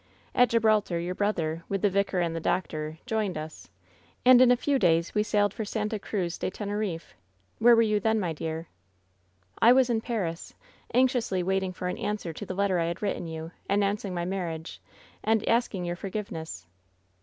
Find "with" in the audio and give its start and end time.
1.69-1.83